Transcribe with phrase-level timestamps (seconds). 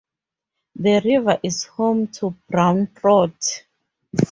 [0.77, 3.63] The river is home to brown trout.